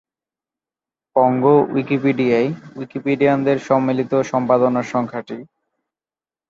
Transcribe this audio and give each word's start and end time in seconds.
Congo 1.15 1.55
উইকিপিডিয়ায় 1.73 2.49
উইকিপিডিয়ানদের 2.75 3.57
সম্মিলিত 3.59 4.11
সম্পাদনার 4.31 4.85
সংখ্যা 4.93 5.21
টি। 5.27 5.37